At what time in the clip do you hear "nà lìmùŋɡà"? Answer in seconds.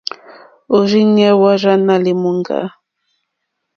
1.85-2.59